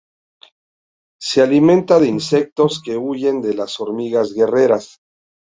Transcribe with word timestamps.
Se 1.21 1.43
alimenta 1.43 1.99
de 1.99 2.07
insectos 2.07 2.81
que 2.81 2.97
huyen 2.97 3.39
de 3.43 3.53
las 3.53 3.79
hormigas 3.79 4.33
guerreras. 4.33 4.97